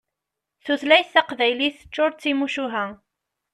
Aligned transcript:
Tutlayt 0.63 1.09
taqbaylit 1.13 1.75
teččur 1.79 2.11
d 2.11 2.19
timucuha. 2.21 2.85